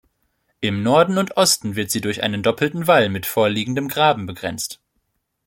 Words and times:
Im 0.61 0.81
Norden 0.81 1.19
und 1.19 1.37
Osten 1.37 1.75
wird 1.75 1.91
sie 1.91 2.01
durch 2.01 2.23
einen 2.23 2.41
doppelten 2.41 2.87
Wall 2.87 3.07
mit 3.09 3.27
vorliegendem 3.27 3.87
Graben 3.87 4.25
begrenzt. 4.25 4.79